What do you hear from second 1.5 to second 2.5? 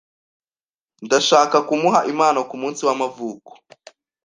kumuha impano